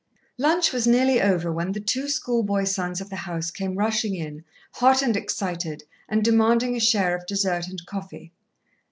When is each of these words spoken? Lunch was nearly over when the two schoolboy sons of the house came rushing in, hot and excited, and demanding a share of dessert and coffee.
Lunch 0.39 0.73
was 0.73 0.87
nearly 0.87 1.21
over 1.21 1.51
when 1.51 1.73
the 1.73 1.79
two 1.79 2.09
schoolboy 2.09 2.63
sons 2.63 3.01
of 3.01 3.11
the 3.11 3.17
house 3.17 3.51
came 3.51 3.75
rushing 3.77 4.15
in, 4.15 4.43
hot 4.71 5.03
and 5.03 5.15
excited, 5.15 5.83
and 6.09 6.23
demanding 6.25 6.75
a 6.75 6.79
share 6.79 7.15
of 7.15 7.27
dessert 7.27 7.67
and 7.67 7.85
coffee. 7.85 8.31